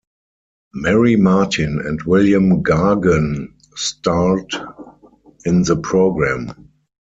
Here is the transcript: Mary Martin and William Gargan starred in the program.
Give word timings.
Mary 0.73 1.15
Martin 1.15 1.79
and 1.79 2.01
William 2.05 2.63
Gargan 2.63 3.53
starred 3.75 4.49
in 5.45 5.61
the 5.61 5.75
program. 5.77 6.69